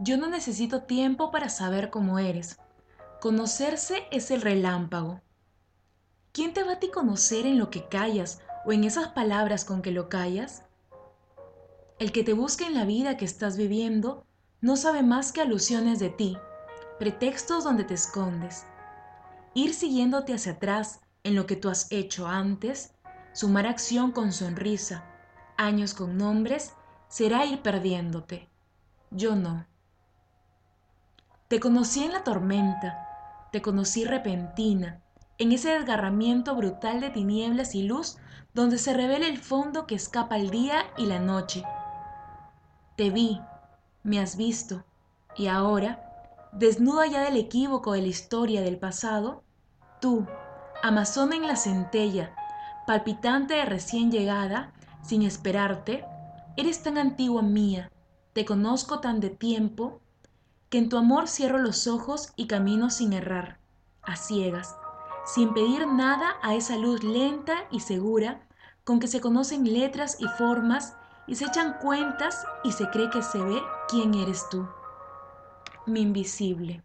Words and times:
Yo 0.00 0.16
no 0.16 0.28
necesito 0.28 0.82
tiempo 0.82 1.30
para 1.30 1.48
saber 1.48 1.90
cómo 1.90 2.18
eres. 2.18 2.58
Conocerse 3.20 4.04
es 4.10 4.30
el 4.30 4.42
relámpago. 4.42 5.20
¿Quién 6.32 6.52
te 6.52 6.64
va 6.64 6.72
a 6.72 6.80
ti 6.80 6.90
conocer 6.90 7.46
en 7.46 7.58
lo 7.58 7.70
que 7.70 7.88
callas 7.88 8.40
o 8.66 8.72
en 8.72 8.82
esas 8.82 9.08
palabras 9.08 9.64
con 9.64 9.82
que 9.82 9.92
lo 9.92 10.08
callas? 10.08 10.64
El 12.00 12.10
que 12.10 12.24
te 12.24 12.32
busca 12.32 12.66
en 12.66 12.74
la 12.74 12.84
vida 12.84 13.16
que 13.16 13.24
estás 13.24 13.56
viviendo 13.56 14.26
no 14.60 14.76
sabe 14.76 15.04
más 15.04 15.30
que 15.30 15.42
alusiones 15.42 16.00
de 16.00 16.10
ti, 16.10 16.36
pretextos 16.98 17.62
donde 17.62 17.84
te 17.84 17.94
escondes. 17.94 18.64
Ir 19.54 19.72
siguiéndote 19.74 20.34
hacia 20.34 20.52
atrás 20.52 21.00
en 21.22 21.36
lo 21.36 21.46
que 21.46 21.54
tú 21.54 21.70
has 21.70 21.86
hecho 21.92 22.26
antes, 22.26 22.94
sumar 23.32 23.66
acción 23.66 24.10
con 24.10 24.32
sonrisa, 24.32 25.04
años 25.56 25.94
con 25.94 26.18
nombres, 26.18 26.74
será 27.08 27.46
ir 27.46 27.62
perdiéndote. 27.62 28.48
Yo 29.12 29.36
no. 29.36 29.64
Te 31.54 31.60
conocí 31.60 32.02
en 32.02 32.10
la 32.10 32.24
tormenta, 32.24 33.46
te 33.52 33.62
conocí 33.62 34.04
repentina, 34.04 35.00
en 35.38 35.52
ese 35.52 35.70
desgarramiento 35.70 36.56
brutal 36.56 37.00
de 37.00 37.10
tinieblas 37.10 37.76
y 37.76 37.84
luz 37.84 38.16
donde 38.54 38.76
se 38.76 38.92
revela 38.92 39.28
el 39.28 39.38
fondo 39.38 39.86
que 39.86 39.94
escapa 39.94 40.36
el 40.36 40.50
día 40.50 40.82
y 40.96 41.06
la 41.06 41.20
noche. 41.20 41.62
Te 42.96 43.10
vi, 43.10 43.40
me 44.02 44.18
has 44.18 44.36
visto, 44.36 44.82
y 45.36 45.46
ahora, 45.46 46.48
desnuda 46.50 47.06
ya 47.06 47.22
del 47.22 47.36
equívoco 47.36 47.92
de 47.92 48.00
la 48.00 48.08
historia 48.08 48.60
del 48.60 48.76
pasado, 48.76 49.44
tú, 50.00 50.26
amazona 50.82 51.36
en 51.36 51.46
la 51.46 51.54
centella, 51.54 52.34
palpitante 52.84 53.54
de 53.54 53.64
recién 53.64 54.10
llegada, 54.10 54.72
sin 55.04 55.22
esperarte, 55.22 56.04
eres 56.56 56.82
tan 56.82 56.98
antigua 56.98 57.42
mía, 57.42 57.92
te 58.32 58.44
conozco 58.44 58.98
tan 58.98 59.20
de 59.20 59.30
tiempo, 59.30 60.00
que 60.74 60.78
en 60.78 60.88
tu 60.88 60.96
amor 60.98 61.28
cierro 61.28 61.58
los 61.58 61.86
ojos 61.86 62.32
y 62.34 62.48
camino 62.48 62.90
sin 62.90 63.12
errar, 63.12 63.60
a 64.02 64.16
ciegas, 64.16 64.74
sin 65.24 65.54
pedir 65.54 65.86
nada 65.86 66.34
a 66.42 66.56
esa 66.56 66.76
luz 66.76 67.04
lenta 67.04 67.68
y 67.70 67.78
segura 67.78 68.40
con 68.82 68.98
que 68.98 69.06
se 69.06 69.20
conocen 69.20 69.72
letras 69.72 70.16
y 70.18 70.26
formas 70.36 70.96
y 71.28 71.36
se 71.36 71.44
echan 71.44 71.74
cuentas 71.80 72.44
y 72.64 72.72
se 72.72 72.90
cree 72.90 73.08
que 73.08 73.22
se 73.22 73.38
ve 73.38 73.62
quién 73.86 74.14
eres 74.14 74.48
tú, 74.50 74.66
mi 75.86 76.00
invisible. 76.00 76.82